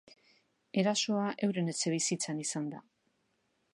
Erasoa 0.83 1.27
euren 1.49 1.69
etxebizitzan 1.75 2.43
izan 2.47 2.67
da. 2.73 2.81